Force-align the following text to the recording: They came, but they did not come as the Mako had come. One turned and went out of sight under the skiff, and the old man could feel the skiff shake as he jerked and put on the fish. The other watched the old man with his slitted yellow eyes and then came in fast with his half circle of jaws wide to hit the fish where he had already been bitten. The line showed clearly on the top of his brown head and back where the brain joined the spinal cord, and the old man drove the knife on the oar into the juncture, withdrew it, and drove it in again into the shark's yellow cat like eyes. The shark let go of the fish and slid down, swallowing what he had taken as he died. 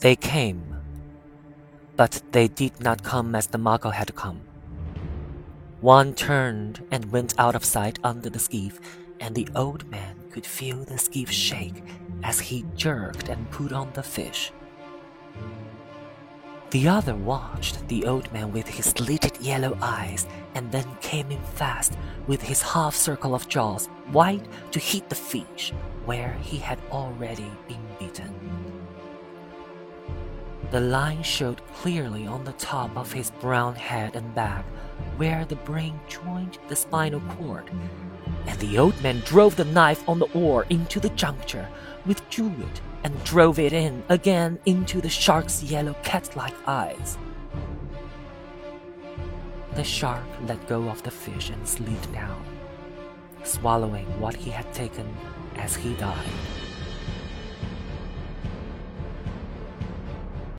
They 0.00 0.14
came, 0.14 0.76
but 1.96 2.22
they 2.30 2.46
did 2.46 2.80
not 2.80 3.02
come 3.02 3.34
as 3.34 3.48
the 3.48 3.58
Mako 3.58 3.90
had 3.90 4.14
come. 4.14 4.42
One 5.80 6.14
turned 6.14 6.84
and 6.92 7.10
went 7.10 7.34
out 7.36 7.56
of 7.56 7.64
sight 7.64 7.98
under 8.04 8.30
the 8.30 8.38
skiff, 8.38 8.78
and 9.18 9.34
the 9.34 9.48
old 9.56 9.90
man 9.90 10.16
could 10.30 10.46
feel 10.46 10.84
the 10.84 10.98
skiff 10.98 11.32
shake 11.32 11.82
as 12.22 12.38
he 12.38 12.64
jerked 12.76 13.28
and 13.28 13.50
put 13.50 13.72
on 13.72 13.90
the 13.94 14.04
fish. 14.04 14.52
The 16.70 16.86
other 16.86 17.16
watched 17.16 17.88
the 17.88 18.04
old 18.04 18.32
man 18.32 18.52
with 18.52 18.68
his 18.68 18.86
slitted 18.86 19.40
yellow 19.40 19.76
eyes 19.82 20.26
and 20.54 20.70
then 20.70 20.86
came 21.00 21.32
in 21.32 21.42
fast 21.42 21.96
with 22.28 22.42
his 22.42 22.62
half 22.62 22.94
circle 22.94 23.34
of 23.34 23.48
jaws 23.48 23.88
wide 24.12 24.46
to 24.70 24.78
hit 24.78 25.08
the 25.08 25.14
fish 25.16 25.72
where 26.04 26.34
he 26.42 26.58
had 26.58 26.78
already 26.92 27.50
been 27.66 27.84
bitten. 27.98 28.57
The 30.70 30.80
line 30.80 31.22
showed 31.22 31.66
clearly 31.74 32.26
on 32.26 32.44
the 32.44 32.52
top 32.52 32.94
of 32.96 33.12
his 33.12 33.30
brown 33.30 33.74
head 33.74 34.14
and 34.16 34.34
back 34.34 34.64
where 35.16 35.44
the 35.46 35.56
brain 35.56 35.98
joined 36.08 36.58
the 36.68 36.76
spinal 36.76 37.20
cord, 37.30 37.70
and 38.46 38.58
the 38.60 38.78
old 38.78 39.00
man 39.02 39.20
drove 39.24 39.56
the 39.56 39.64
knife 39.64 40.06
on 40.08 40.18
the 40.18 40.30
oar 40.32 40.66
into 40.68 41.00
the 41.00 41.08
juncture, 41.10 41.68
withdrew 42.04 42.52
it, 42.60 42.80
and 43.02 43.24
drove 43.24 43.58
it 43.58 43.72
in 43.72 44.02
again 44.08 44.58
into 44.66 45.00
the 45.00 45.08
shark's 45.08 45.62
yellow 45.62 45.94
cat 46.02 46.36
like 46.36 46.54
eyes. 46.66 47.16
The 49.74 49.84
shark 49.84 50.26
let 50.46 50.68
go 50.68 50.88
of 50.88 51.02
the 51.02 51.10
fish 51.10 51.50
and 51.50 51.66
slid 51.66 52.12
down, 52.12 52.44
swallowing 53.42 54.06
what 54.20 54.34
he 54.34 54.50
had 54.50 54.72
taken 54.74 55.08
as 55.56 55.76
he 55.76 55.94
died. 55.94 56.57